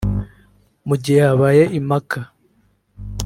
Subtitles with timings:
[0.87, 2.19] Mu gihe habaye impaka